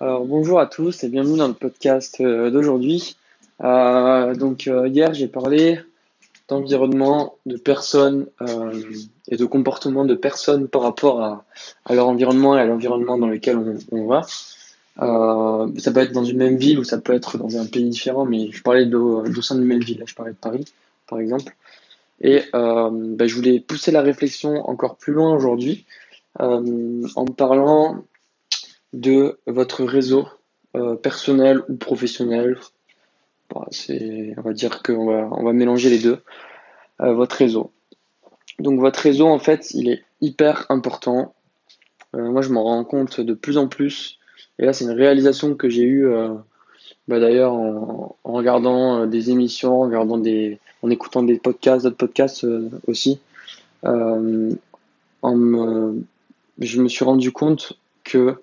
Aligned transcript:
Alors 0.00 0.24
bonjour 0.24 0.58
à 0.58 0.66
tous 0.66 1.04
et 1.04 1.08
bienvenue 1.10 1.36
dans 1.36 1.48
le 1.48 1.54
podcast 1.54 2.22
euh, 2.22 2.50
d'aujourd'hui. 2.50 3.14
Euh, 3.62 4.34
donc 4.34 4.66
euh, 4.66 4.88
hier 4.88 5.12
j'ai 5.12 5.28
parlé 5.28 5.80
d'environnement, 6.48 7.36
de 7.44 7.58
personnes 7.58 8.26
et 9.28 9.36
de 9.36 9.44
comportement 9.44 10.06
de 10.06 10.14
personnes 10.14 10.66
par 10.66 10.80
rapport 10.82 11.22
à, 11.22 11.44
leur 11.94 12.08
environnement 12.08 12.56
et 12.56 12.60
à 12.60 12.64
l'environnement 12.64 13.18
dans 13.18 13.28
lequel 13.28 13.58
on, 13.92 14.06
va. 14.06 14.22
Ça 14.96 15.92
peut 15.92 16.00
être 16.00 16.12
dans 16.12 16.24
une 16.24 16.38
même 16.38 16.56
ville 16.56 16.78
ou 16.78 16.84
ça 16.84 16.98
peut 16.98 17.12
être 17.12 17.36
dans 17.36 17.58
un 17.58 17.66
pays 17.66 17.88
différent, 17.88 18.24
mais 18.24 18.50
je 18.50 18.62
parlais 18.62 18.86
de, 18.86 18.96
au 18.96 19.42
sein 19.42 19.56
d'une 19.56 19.64
même 19.64 19.82
ville, 19.82 20.02
je 20.06 20.14
parlais 20.14 20.32
de 20.32 20.36
Paris 20.36 20.64
par 21.06 21.20
exemple. 21.20 21.54
Et 22.22 22.42
ben, 22.52 23.26
je 23.26 23.34
voulais 23.34 23.60
pousser 23.60 23.92
la 23.92 24.02
réflexion 24.02 24.68
encore 24.68 24.96
plus 24.96 25.12
loin 25.12 25.34
aujourd'hui 25.34 25.84
en 26.38 27.24
parlant 27.36 28.02
de 28.92 29.38
votre 29.46 29.84
réseau 29.84 30.26
euh, 30.76 30.96
personnel 30.96 31.62
ou 31.68 31.76
professionnel. 31.76 32.58
Bon, 33.50 33.64
c'est, 33.70 34.34
on 34.36 34.42
va 34.42 34.52
dire 34.52 34.82
qu'on 34.82 35.06
va, 35.06 35.28
on 35.32 35.44
va 35.44 35.52
mélanger 35.52 35.90
les 35.90 35.98
deux. 35.98 36.18
Euh, 37.00 37.14
votre 37.14 37.36
réseau. 37.36 37.70
Donc 38.58 38.80
votre 38.80 39.00
réseau, 39.00 39.26
en 39.26 39.38
fait, 39.38 39.72
il 39.72 39.88
est 39.88 40.02
hyper 40.20 40.66
important. 40.68 41.34
Euh, 42.14 42.30
moi, 42.30 42.42
je 42.42 42.50
m'en 42.50 42.64
rends 42.64 42.84
compte 42.84 43.20
de 43.20 43.34
plus 43.34 43.56
en 43.58 43.68
plus. 43.68 44.18
Et 44.58 44.66
là, 44.66 44.72
c'est 44.72 44.84
une 44.84 44.90
réalisation 44.90 45.54
que 45.54 45.68
j'ai 45.68 45.84
eue, 45.84 46.06
bah, 47.08 47.18
d'ailleurs, 47.18 47.54
en, 47.54 48.16
en 48.22 48.32
regardant 48.32 49.06
des 49.06 49.30
émissions, 49.30 49.80
en 49.80 49.86
regardant 49.86 50.18
des, 50.18 50.58
en 50.82 50.90
écoutant 50.90 51.22
des 51.22 51.38
podcasts, 51.38 51.84
d'autres 51.84 51.96
podcasts 51.96 52.46
aussi. 52.86 53.18
En 53.82 55.36
me, 55.36 56.04
je 56.58 56.82
me 56.82 56.88
suis 56.88 57.04
rendu 57.04 57.32
compte 57.32 57.72
que 58.04 58.36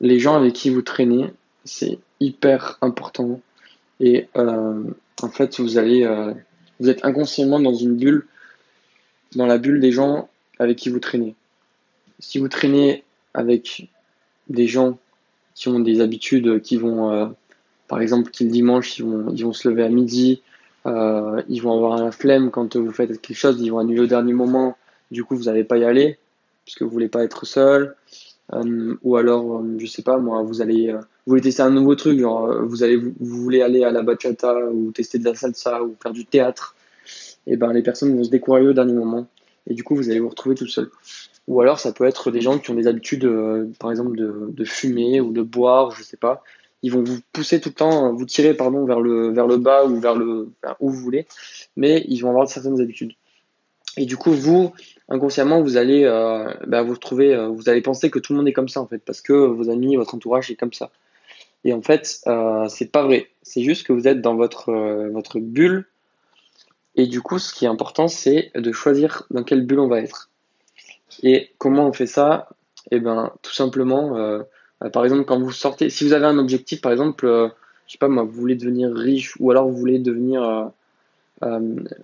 les 0.00 0.18
gens 0.18 0.36
avec 0.36 0.54
qui 0.54 0.70
vous 0.70 0.82
traînez, 0.82 1.30
c'est 1.64 1.98
hyper 2.20 2.78
important. 2.80 3.40
Et 4.00 4.28
euh, 4.36 4.82
en 5.22 5.28
fait, 5.28 5.60
vous 5.60 5.78
allez, 5.78 6.04
euh, 6.04 6.32
vous 6.78 6.88
êtes 6.88 7.04
inconsciemment 7.04 7.60
dans 7.60 7.74
une 7.74 7.96
bulle, 7.96 8.26
dans 9.36 9.46
la 9.46 9.58
bulle 9.58 9.80
des 9.80 9.92
gens 9.92 10.28
avec 10.58 10.78
qui 10.78 10.88
vous 10.88 11.00
traînez. 11.00 11.34
Si 12.18 12.38
vous 12.38 12.48
traînez 12.48 13.04
avec 13.34 13.88
des 14.48 14.66
gens 14.66 14.98
qui 15.54 15.68
ont 15.68 15.80
des 15.80 16.00
habitudes 16.00 16.62
qui 16.62 16.76
vont, 16.76 17.12
euh, 17.12 17.26
par 17.88 18.00
exemple, 18.00 18.30
qui 18.30 18.44
le 18.44 18.50
dimanche, 18.50 18.98
ils 18.98 19.04
vont, 19.04 19.32
ils 19.34 19.54
se 19.54 19.68
lever 19.68 19.84
à 19.84 19.88
midi, 19.88 20.42
euh, 20.86 21.42
ils 21.48 21.60
vont 21.60 21.74
avoir 21.74 22.02
la 22.02 22.10
flemme 22.10 22.50
quand 22.50 22.76
vous 22.76 22.92
faites 22.92 23.20
quelque 23.20 23.36
chose, 23.36 23.60
ils 23.60 23.70
vont 23.70 23.78
annuler 23.78 24.00
au 24.00 24.06
dernier 24.06 24.32
moment, 24.32 24.76
du 25.10 25.24
coup, 25.24 25.36
vous 25.36 25.44
n'allez 25.44 25.64
pas 25.64 25.76
y 25.76 25.84
aller, 25.84 26.18
parce 26.64 26.76
que 26.76 26.84
vous 26.84 26.90
voulez 26.90 27.08
pas 27.08 27.22
être 27.24 27.46
seul. 27.46 27.94
Euh, 28.52 28.96
ou 29.02 29.16
alors, 29.16 29.58
euh, 29.58 29.76
je 29.78 29.86
sais 29.86 30.02
pas 30.02 30.18
moi, 30.18 30.42
vous 30.42 30.60
allez, 30.60 30.88
euh, 30.88 30.98
vous 30.98 31.32
voulez 31.32 31.40
tester 31.40 31.62
un 31.62 31.70
nouveau 31.70 31.94
truc, 31.94 32.18
genre 32.18 32.52
vous 32.64 32.82
allez, 32.82 32.96
vous, 32.96 33.14
voulez 33.20 33.62
aller 33.62 33.84
à 33.84 33.90
la 33.90 34.02
bachata 34.02 34.66
ou 34.66 34.90
tester 34.92 35.18
de 35.18 35.24
la 35.24 35.34
salsa 35.34 35.82
ou 35.82 35.96
faire 36.02 36.12
du 36.12 36.24
théâtre, 36.24 36.74
et 37.46 37.56
ben 37.56 37.72
les 37.72 37.82
personnes 37.82 38.16
vont 38.16 38.24
se 38.24 38.30
décourager 38.30 38.66
au 38.68 38.72
dernier 38.72 38.94
moment, 38.94 39.28
et 39.66 39.74
du 39.74 39.84
coup 39.84 39.94
vous 39.94 40.10
allez 40.10 40.20
vous 40.20 40.28
retrouver 40.28 40.56
tout 40.56 40.66
seul. 40.66 40.90
Ou 41.46 41.60
alors 41.60 41.78
ça 41.78 41.92
peut 41.92 42.04
être 42.04 42.30
des 42.30 42.40
gens 42.40 42.58
qui 42.58 42.70
ont 42.70 42.74
des 42.74 42.86
habitudes, 42.86 43.28
par 43.78 43.90
exemple 43.90 44.16
de, 44.16 44.50
de 44.50 44.64
fumer 44.64 45.20
ou 45.20 45.32
de 45.32 45.42
boire, 45.42 45.92
je 45.92 46.02
sais 46.02 46.16
pas. 46.16 46.42
Ils 46.82 46.92
vont 46.92 47.02
vous 47.02 47.18
pousser 47.32 47.60
tout 47.60 47.70
le 47.70 47.74
temps, 47.74 48.12
vous 48.14 48.24
tirer 48.24 48.54
pardon 48.54 48.84
vers 48.86 49.00
le 49.00 49.30
vers 49.32 49.46
le 49.46 49.58
bas 49.58 49.84
ou 49.84 50.00
vers 50.00 50.14
le 50.14 50.48
vers 50.62 50.76
où 50.80 50.90
vous 50.90 51.00
voulez, 51.00 51.26
mais 51.76 52.04
ils 52.08 52.20
vont 52.20 52.30
avoir 52.30 52.48
certaines 52.48 52.80
habitudes. 52.80 53.12
Et 53.96 54.06
du 54.06 54.16
coup, 54.16 54.32
vous, 54.32 54.72
inconsciemment, 55.08 55.62
vous 55.62 55.76
allez 55.76 56.04
euh, 56.04 56.52
bah, 56.66 56.82
vous 56.82 56.94
retrouver, 56.94 57.34
euh, 57.34 57.48
vous 57.48 57.68
allez 57.68 57.82
penser 57.82 58.10
que 58.10 58.18
tout 58.18 58.32
le 58.32 58.38
monde 58.38 58.48
est 58.48 58.52
comme 58.52 58.68
ça 58.68 58.80
en 58.80 58.86
fait, 58.86 58.98
parce 58.98 59.20
que 59.20 59.32
vos 59.32 59.70
amis, 59.70 59.96
votre 59.96 60.14
entourage 60.14 60.50
est 60.50 60.56
comme 60.56 60.72
ça. 60.72 60.90
Et 61.64 61.72
en 61.72 61.82
fait, 61.82 62.20
euh, 62.26 62.68
c'est 62.68 62.90
pas 62.90 63.02
vrai. 63.02 63.28
C'est 63.42 63.62
juste 63.62 63.86
que 63.86 63.92
vous 63.92 64.08
êtes 64.08 64.20
dans 64.22 64.34
votre 64.34 64.72
votre 65.10 65.40
bulle. 65.40 65.86
Et 66.96 67.06
du 67.06 67.20
coup, 67.20 67.38
ce 67.38 67.52
qui 67.52 67.64
est 67.64 67.68
important, 67.68 68.08
c'est 68.08 68.50
de 68.54 68.72
choisir 68.72 69.24
dans 69.30 69.44
quelle 69.44 69.66
bulle 69.66 69.80
on 69.80 69.88
va 69.88 70.00
être. 70.00 70.30
Et 71.22 71.50
comment 71.58 71.86
on 71.86 71.92
fait 71.92 72.06
ça? 72.06 72.48
Eh 72.90 72.98
ben, 72.98 73.32
tout 73.42 73.52
simplement, 73.52 74.16
euh, 74.16 74.42
par 74.92 75.04
exemple, 75.04 75.24
quand 75.24 75.38
vous 75.38 75.52
sortez, 75.52 75.90
si 75.90 76.04
vous 76.04 76.12
avez 76.14 76.26
un 76.26 76.38
objectif, 76.38 76.80
par 76.80 76.92
exemple, 76.92 77.26
je 77.86 77.92
sais 77.92 77.98
pas 77.98 78.08
moi, 78.08 78.24
vous 78.24 78.32
voulez 78.32 78.56
devenir 78.56 78.90
riche, 78.92 79.34
ou 79.38 79.50
alors 79.50 79.68
vous 79.68 79.76
voulez 79.76 79.98
devenir, 79.98 80.72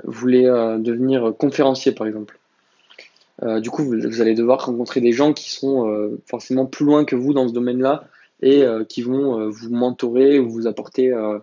voulez 0.05 0.47
euh, 0.47 0.79
devenir 0.79 1.35
conférencier, 1.39 1.93
par 1.93 2.07
exemple. 2.07 2.39
Euh, 3.43 3.61
du 3.61 3.71
coup, 3.71 3.85
vous, 3.85 4.21
allez 4.21 4.35
devoir 4.35 4.65
rencontrer 4.65 5.01
des 5.01 5.13
gens 5.13 5.33
qui 5.33 5.51
sont 5.51 5.89
euh, 5.89 6.21
forcément 6.27 6.65
plus 6.67 6.87
loin 6.87 7.05
que 7.05 7.17
vous 7.17 7.35
dans 7.35 7.49
ce 7.49 7.53
domaine-là 7.53 8.05
et 8.41 8.63
euh, 8.63 8.85
qui 8.85 9.03
vont 9.03 9.39
euh, 9.39 9.49
vous 9.49 9.71
mentorer 9.71 10.39
ou 10.39 10.49
vous 10.49 10.67
apporter, 10.67 11.13
euh, 11.13 11.39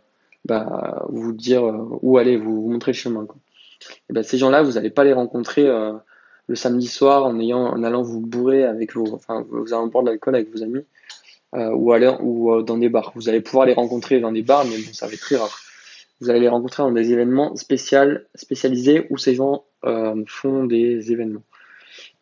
bah, 0.46 1.06
vous 1.09 1.34
dire 1.34 1.64
euh, 1.64 1.88
où 2.02 2.18
aller, 2.18 2.38
vous, 2.38 2.64
vous 2.64 2.70
montrer 2.70 2.92
le 2.92 2.98
chemin, 2.98 3.26
quoi. 3.26 3.38
Et 4.10 4.14
ben, 4.14 4.24
ces 4.24 4.38
gens-là, 4.38 4.64
vous 4.64 4.74
n'allez 4.74 4.90
pas 4.90 5.04
les 5.04 5.14
rencontrer 5.14 5.68
euh, 5.68 5.94
le 6.48 6.56
samedi 6.56 6.88
soir 6.88 7.25
en 7.25 7.40
ayant, 7.40 7.66
en 7.66 7.84
allant 7.84 8.02
vous 8.02 8.20
bourrer 8.20 8.64
avec 8.64 8.96
vos, 8.96 9.14
enfin, 9.14 9.46
vous 9.50 9.74
allez 9.74 9.90
boire 9.90 10.04
de 10.04 10.10
l'alcool 10.10 10.36
avec 10.36 10.52
vos 10.52 10.64
amis 10.64 10.86
euh, 11.56 11.70
ou 11.72 11.92
alors 11.92 12.20
ou 12.22 12.54
euh, 12.54 12.64
dans 12.64 12.78
des 12.78 12.90
bars. 12.90 13.12
Vous 13.16 13.30
allez 13.30 13.42
pouvoir 13.42 13.66
les 13.66 13.74
rencontrer 13.74 14.20
dans 14.20 14.31
des 14.31 14.42
bars, 14.42 14.66
mais 14.66 14.78
bon, 14.78 14.94
ça 14.94 15.08
va 15.08 15.14
être 15.14 15.20
très 15.20 15.36
rare. 15.36 15.62
Vous 16.23 16.29
allez 16.29 16.39
les 16.39 16.47
rencontrer 16.47 16.84
dans 16.84 16.91
des 16.91 17.11
événements 17.11 17.53
spécial, 17.57 18.28
spécialisés 18.34 19.07
où 19.09 19.17
ces 19.17 19.35
gens 19.35 19.66
euh, 19.84 20.23
font 20.25 20.63
des 20.63 21.11
événements. 21.11 21.44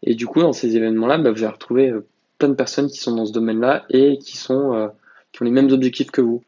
Et 0.01 0.15
du 0.15 0.25
coup, 0.25 0.39
dans 0.39 0.53
ces 0.53 0.75
événements-là, 0.75 1.19
bah, 1.19 1.29
vous 1.29 1.43
allez 1.43 1.53
retrouver 1.53 1.91
euh, 1.91 2.07
plein 2.39 2.49
de 2.49 2.55
personnes 2.55 2.87
qui 2.87 2.97
sont 2.97 3.15
dans 3.15 3.27
ce 3.27 3.31
domaine-là 3.31 3.85
et 3.91 4.17
qui 4.17 4.37
sont 4.37 4.73
euh, 4.73 4.87
qui 5.31 5.43
ont 5.43 5.45
les 5.45 5.51
mêmes 5.51 5.71
objectifs 5.71 6.09
que 6.09 6.21
vous 6.21 6.41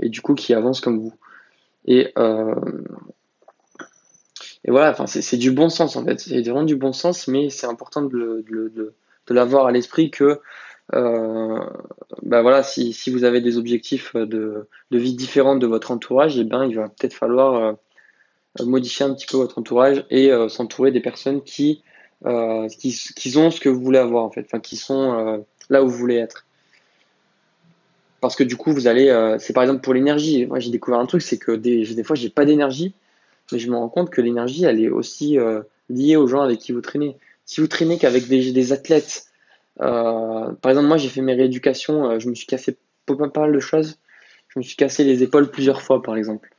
et 0.00 0.10
du 0.10 0.20
coup 0.20 0.34
qui 0.34 0.52
avancent 0.52 0.82
comme 0.82 0.98
vous. 0.98 1.14
Et 1.86 2.12
euh, 2.18 2.54
et 4.66 4.70
voilà, 4.70 4.94
c'est 5.06 5.38
du 5.38 5.50
bon 5.50 5.70
sens 5.70 5.96
en 5.96 6.04
fait, 6.04 6.20
c'est 6.20 6.42
vraiment 6.42 6.64
du 6.64 6.76
bon 6.76 6.92
sens, 6.92 7.26
mais 7.26 7.48
c'est 7.48 7.66
important 7.66 8.02
de 8.02 8.44
de, 8.50 8.68
de, 8.68 8.94
de 9.28 9.34
l'avoir 9.34 9.64
à 9.64 9.72
l'esprit 9.72 10.10
que 10.10 10.40
bah 12.28 12.42
voilà, 12.42 12.62
si, 12.62 12.92
si 12.92 13.10
vous 13.10 13.24
avez 13.24 13.40
des 13.40 13.58
objectifs 13.58 14.14
de, 14.14 14.68
de 14.90 14.98
vie 14.98 15.14
différents 15.14 15.56
de 15.56 15.66
votre 15.66 15.90
entourage, 15.90 16.38
et 16.38 16.44
ben 16.44 16.64
il 16.66 16.76
va 16.76 16.88
peut-être 16.88 17.14
falloir 17.14 17.54
euh, 17.54 18.64
modifier 18.64 19.04
un 19.06 19.14
petit 19.14 19.26
peu 19.26 19.36
votre 19.36 19.58
entourage 19.58 20.04
et 20.10 20.30
euh, 20.30 20.48
s'entourer 20.48 20.92
des 20.92 21.00
personnes 21.00 21.42
qui, 21.42 21.82
euh, 22.26 22.68
qui 22.68 22.92
qui 23.16 23.36
ont 23.36 23.50
ce 23.50 23.60
que 23.60 23.68
vous 23.68 23.80
voulez 23.82 23.98
avoir 23.98 24.24
en 24.24 24.30
fait, 24.30 24.42
enfin 24.46 24.60
qui 24.60 24.76
sont 24.76 25.12
euh, 25.14 25.38
là 25.70 25.82
où 25.82 25.88
vous 25.88 25.98
voulez 25.98 26.16
être. 26.16 26.46
Parce 28.20 28.36
que 28.36 28.44
du 28.44 28.56
coup 28.56 28.72
vous 28.72 28.88
allez, 28.88 29.08
euh, 29.08 29.38
c'est 29.38 29.52
par 29.52 29.62
exemple 29.62 29.80
pour 29.80 29.94
l'énergie. 29.94 30.46
Moi 30.46 30.60
j'ai 30.60 30.70
découvert 30.70 31.00
un 31.00 31.06
truc, 31.06 31.22
c'est 31.22 31.38
que 31.38 31.52
des, 31.52 31.84
des 31.94 32.04
fois 32.04 32.16
j'ai 32.16 32.30
pas 32.30 32.44
d'énergie 32.44 32.94
mais 33.52 33.58
je 33.58 33.70
me 33.70 33.76
rends 33.76 33.88
compte 33.88 34.10
que 34.10 34.20
l'énergie, 34.20 34.64
elle 34.64 34.80
est 34.80 34.88
aussi 34.88 35.38
euh, 35.38 35.62
liée 35.88 36.16
aux 36.16 36.26
gens 36.26 36.42
avec 36.42 36.58
qui 36.58 36.72
vous 36.72 36.80
traînez. 36.80 37.16
Si 37.44 37.60
vous 37.60 37.66
traînez 37.66 37.98
qu'avec 37.98 38.28
des, 38.28 38.52
des 38.52 38.72
athlètes, 38.72 39.26
euh, 39.80 40.52
par 40.60 40.70
exemple, 40.70 40.88
moi 40.88 40.96
j'ai 40.96 41.08
fait 41.08 41.20
mes 41.20 41.34
rééducations, 41.34 42.10
euh, 42.10 42.18
je 42.18 42.28
me 42.28 42.34
suis 42.34 42.46
cassé 42.46 42.76
pas 43.06 43.14
mal 43.36 43.52
de 43.52 43.60
choses. 43.60 43.98
Je 44.48 44.58
me 44.58 44.64
suis 44.64 44.76
cassé 44.76 45.04
les 45.04 45.22
épaules 45.22 45.50
plusieurs 45.50 45.82
fois, 45.82 46.02
par 46.02 46.16
exemple. 46.16 46.50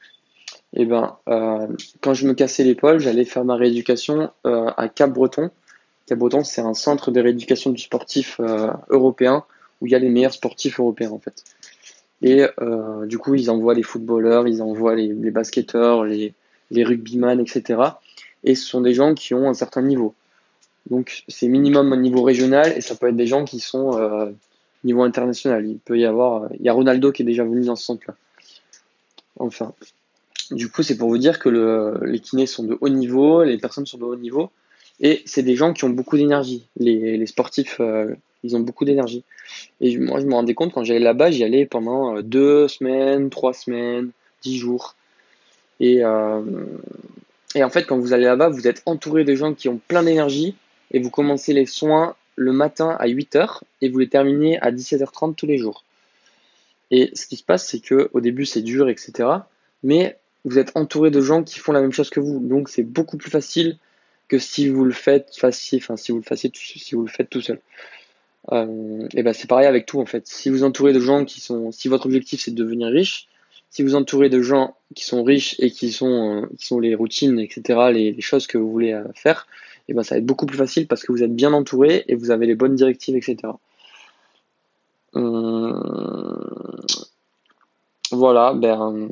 Et 0.73 0.85
ben, 0.85 1.17
euh, 1.27 1.67
quand 2.01 2.13
je 2.13 2.27
me 2.27 2.33
cassais 2.33 2.63
l'épaule, 2.63 2.99
j'allais 2.99 3.25
faire 3.25 3.43
ma 3.43 3.55
rééducation 3.55 4.31
à 4.43 4.87
Cap-Breton. 4.87 5.49
Cap-Breton, 6.05 6.43
c'est 6.43 6.61
un 6.61 6.75
centre 6.75 7.11
de 7.11 7.19
rééducation 7.19 7.71
du 7.71 7.81
sportif 7.81 8.39
européen 8.89 9.43
où 9.81 9.87
il 9.87 9.91
y 9.91 9.95
a 9.95 9.99
les 9.99 10.09
meilleurs 10.09 10.33
sportifs 10.33 10.79
européens 10.79 11.11
en 11.11 11.19
fait. 11.19 11.43
Et 12.21 12.43
du 13.07 13.17
coup, 13.17 13.33
ils 13.33 13.49
envoient 13.49 13.73
les 13.73 13.83
footballeurs, 13.83 14.47
ils 14.47 14.61
envoient 14.61 14.95
les, 14.95 15.07
les 15.07 15.31
basketteurs, 15.31 16.03
les, 16.03 16.35
les 16.69 16.83
rugbyman, 16.83 17.39
etc. 17.39 17.81
Et 18.43 18.53
ce 18.53 18.67
sont 18.67 18.81
des 18.81 18.93
gens 18.93 19.15
qui 19.15 19.33
ont 19.33 19.49
un 19.49 19.55
certain 19.55 19.81
niveau. 19.81 20.13
Donc 20.89 21.23
c'est 21.27 21.47
minimum 21.47 21.91
au 21.91 21.95
niveau 21.95 22.23
régional 22.23 22.73
et 22.75 22.81
ça 22.81 22.95
peut 22.95 23.07
être 23.07 23.15
des 23.15 23.27
gens 23.27 23.45
qui 23.45 23.59
sont 23.59 23.97
euh, 23.97 24.31
niveau 24.83 25.03
international. 25.03 25.65
Il 25.67 25.77
peut 25.77 25.97
y 25.97 26.05
avoir, 26.05 26.49
il 26.59 26.65
y 26.65 26.69
a 26.69 26.73
Ronaldo 26.73 27.11
qui 27.11 27.21
est 27.21 27.25
déjà 27.25 27.43
venu 27.43 27.65
dans 27.65 27.75
ce 27.75 27.85
centre-là. 27.85 28.15
Enfin, 29.37 29.73
du 30.51 30.69
coup 30.69 30.83
c'est 30.83 30.97
pour 30.97 31.09
vous 31.09 31.17
dire 31.17 31.39
que 31.39 31.49
le, 31.49 31.99
les 32.03 32.19
kinés 32.19 32.47
sont 32.47 32.63
de 32.63 32.77
haut 32.81 32.89
niveau, 32.89 33.43
les 33.43 33.57
personnes 33.57 33.85
sont 33.85 33.97
de 33.97 34.05
haut 34.05 34.15
niveau 34.15 34.51
et 34.99 35.21
c'est 35.25 35.43
des 35.43 35.55
gens 35.55 35.73
qui 35.73 35.85
ont 35.85 35.89
beaucoup 35.89 36.17
d'énergie. 36.17 36.65
Les, 36.77 37.17
les 37.17 37.27
sportifs, 37.27 37.77
euh, 37.79 38.13
ils 38.43 38.55
ont 38.55 38.59
beaucoup 38.59 38.83
d'énergie. 38.83 39.23
Et 39.79 39.97
moi 39.97 40.19
je 40.19 40.25
me 40.25 40.33
rendais 40.33 40.53
compte 40.53 40.73
quand 40.73 40.83
j'allais 40.83 40.99
là-bas, 40.99 41.31
j'y 41.31 41.43
allais 41.43 41.65
pendant 41.65 42.17
euh, 42.17 42.21
deux 42.21 42.67
semaines, 42.67 43.29
trois 43.29 43.53
semaines, 43.53 44.09
dix 44.41 44.57
jours. 44.57 44.95
Et, 45.79 46.03
euh, 46.03 46.41
et 47.55 47.63
en 47.63 47.69
fait, 47.69 47.85
quand 47.85 47.97
vous 47.97 48.13
allez 48.13 48.25
là-bas, 48.25 48.49
vous 48.49 48.67
êtes 48.67 48.81
entouré 48.85 49.23
de 49.23 49.33
gens 49.35 49.53
qui 49.53 49.69
ont 49.69 49.79
plein 49.87 50.03
d'énergie 50.03 50.55
et 50.91 50.99
vous 50.99 51.09
commencez 51.09 51.53
les 51.53 51.65
soins 51.65 52.15
le 52.35 52.53
matin 52.53 52.95
à 52.99 53.07
8h 53.07 53.61
et 53.81 53.89
vous 53.89 53.99
les 53.99 54.07
terminez 54.07 54.59
à 54.59 54.71
17h30 54.71 55.35
tous 55.35 55.45
les 55.45 55.57
jours. 55.57 55.83
Et 56.91 57.11
ce 57.13 57.27
qui 57.27 57.35
se 57.35 57.43
passe, 57.43 57.67
c'est 57.67 57.79
que 57.79 58.09
au 58.13 58.21
début, 58.21 58.45
c'est 58.45 58.61
dur, 58.61 58.89
etc. 58.89 59.29
Mais 59.83 60.17
vous 60.45 60.57
êtes 60.57 60.71
entouré 60.75 61.11
de 61.11 61.21
gens 61.21 61.43
qui 61.43 61.59
font 61.59 61.71
la 61.71 61.81
même 61.81 61.91
chose 61.91 62.09
que 62.09 62.19
vous. 62.19 62.39
Donc, 62.39 62.69
c'est 62.69 62.83
beaucoup 62.83 63.17
plus 63.17 63.29
facile 63.29 63.77
que 64.29 64.39
si 64.39 64.69
vous 64.69 64.85
le 64.85 64.93
faites 64.93 65.29
enfin, 65.35 65.51
si 65.51 65.79
vous 65.79 66.17
le 66.17 66.23
fassiez, 66.23 66.51
si 66.53 66.95
vous 66.95 67.01
le 67.01 67.09
faites 67.09 67.29
tout 67.29 67.41
seul. 67.41 67.59
et 68.51 69.23
ben 69.23 69.33
c'est 69.33 69.47
pareil 69.47 69.67
avec 69.67 69.85
tout 69.85 69.99
en 69.99 70.05
fait. 70.05 70.27
Si 70.27 70.49
vous 70.49 70.63
entourez 70.63 70.93
de 70.93 70.99
gens 70.99 71.25
qui 71.25 71.41
sont, 71.41 71.71
si 71.71 71.87
votre 71.87 72.05
objectif 72.05 72.41
c'est 72.41 72.51
de 72.51 72.55
devenir 72.55 72.89
riche, 72.89 73.27
si 73.71 73.83
vous 73.83 73.95
entourez 73.95 74.29
de 74.29 74.41
gens 74.41 74.77
qui 74.95 75.03
sont 75.03 75.23
riches 75.23 75.55
et 75.59 75.71
qui 75.71 75.91
sont, 75.91 76.47
qui 76.57 76.67
sont 76.67 76.79
les 76.79 76.95
routines, 76.95 77.39
etc., 77.39 77.89
les, 77.91 78.11
les 78.11 78.21
choses 78.21 78.47
que 78.47 78.57
vous 78.57 78.71
voulez 78.71 78.99
faire, 79.15 79.47
et 79.89 79.93
ben 79.93 80.03
ça 80.03 80.15
va 80.15 80.19
être 80.19 80.25
beaucoup 80.25 80.45
plus 80.45 80.57
facile 80.57 80.87
parce 80.87 81.03
que 81.03 81.11
vous 81.11 81.23
êtes 81.23 81.35
bien 81.35 81.51
entouré 81.51 82.05
et 82.07 82.15
vous 82.15 82.31
avez 82.31 82.45
les 82.45 82.55
bonnes 82.55 82.75
directives, 82.75 83.15
etc. 83.15 83.53
Voilà, 88.11 88.53
ben 88.53 89.09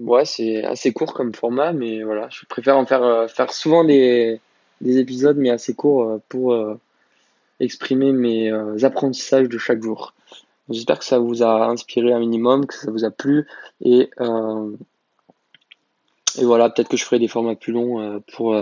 ouais, 0.00 0.24
c'est 0.24 0.64
assez 0.64 0.92
court 0.92 1.14
comme 1.14 1.34
format, 1.34 1.72
mais 1.72 2.02
voilà, 2.02 2.28
je 2.30 2.44
préfère 2.46 2.76
en 2.76 2.84
faire 2.84 3.02
euh, 3.02 3.26
faire 3.26 3.52
souvent 3.52 3.84
des, 3.84 4.40
des 4.82 4.98
épisodes, 4.98 5.38
mais 5.38 5.50
assez 5.50 5.74
courts 5.74 6.02
euh, 6.04 6.22
pour 6.28 6.52
euh, 6.52 6.78
exprimer 7.60 8.12
mes 8.12 8.52
apprentissages 8.84 9.48
de 9.48 9.58
chaque 9.58 9.82
jour. 9.82 10.14
J'espère 10.68 10.98
que 10.98 11.04
ça 11.04 11.18
vous 11.18 11.42
a 11.42 11.66
inspiré 11.68 12.12
un 12.12 12.18
minimum, 12.18 12.66
que 12.66 12.74
ça 12.74 12.90
vous 12.90 13.04
a 13.04 13.10
plu, 13.10 13.46
et 13.82 14.10
voilà, 16.42 16.68
peut-être 16.68 16.88
que 16.88 16.96
je 16.96 17.04
ferai 17.04 17.18
des 17.18 17.28
formats 17.28 17.54
plus 17.54 17.72
longs 17.72 18.20
pour 18.32 18.56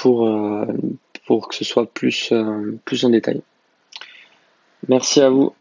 pour 0.00 0.28
pour 1.26 1.48
que 1.48 1.54
ce 1.54 1.64
soit 1.64 1.86
plus 1.86 2.32
plus 2.84 3.04
en 3.04 3.10
détail. 3.10 3.42
Merci 4.88 5.20
à 5.20 5.28
vous. 5.28 5.52